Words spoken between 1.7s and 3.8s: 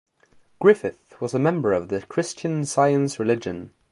of the Christian Science religion.